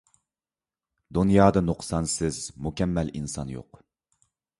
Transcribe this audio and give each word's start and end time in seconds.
دۇنيادا 1.17 1.61
نۇقسانسىز، 1.67 2.39
مۇكەممەل 2.69 3.13
ئىنسان 3.21 3.53
يوق. 3.57 3.79